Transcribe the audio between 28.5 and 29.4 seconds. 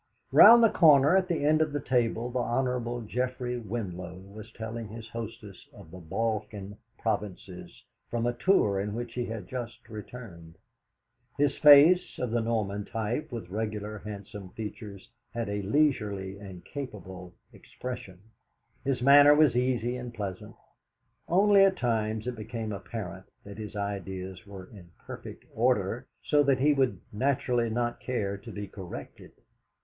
be corrected.